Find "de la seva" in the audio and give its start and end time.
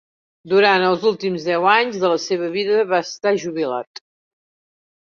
2.05-2.51